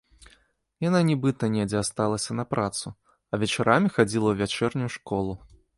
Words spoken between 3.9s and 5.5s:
хадзіла ў вячэрнюю школу.